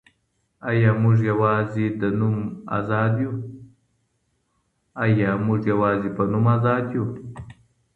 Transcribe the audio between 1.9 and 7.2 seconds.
د نوم آزاد یو؟